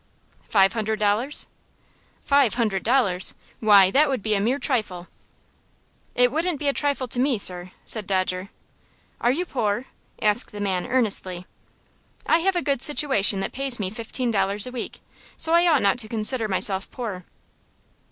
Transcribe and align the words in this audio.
"Five 0.49 0.73
hundred 0.73 0.97
dollars?" 0.97 1.45
"Five 2.23 2.55
hundred 2.55 2.81
dollars! 2.81 3.35
Why, 3.59 3.91
that 3.91 4.09
would 4.09 4.23
be 4.23 4.33
a 4.33 4.39
mere 4.39 4.57
trifle." 4.57 5.09
"It 6.15 6.31
wouldn't 6.31 6.57
be 6.57 6.67
a 6.67 6.73
trifle 6.73 7.07
to 7.09 7.19
me, 7.19 7.37
sir," 7.37 7.69
said 7.85 8.07
Dodger. 8.07 8.49
"Are 9.19 9.31
you 9.31 9.45
poor?" 9.45 9.85
asked 10.19 10.53
the 10.53 10.59
man, 10.59 10.87
earnestly. 10.87 11.45
"I 12.25 12.39
have 12.39 12.55
a 12.55 12.63
good 12.63 12.81
situation 12.81 13.41
that 13.41 13.51
pays 13.53 13.79
me 13.79 13.91
fifteen 13.91 14.31
dollars 14.31 14.65
a 14.65 14.71
week, 14.71 15.01
so 15.37 15.53
I 15.53 15.67
ought 15.67 15.83
not 15.83 15.99
to 15.99 16.07
consider 16.09 16.47
myself 16.47 16.89
poor." 16.89 17.23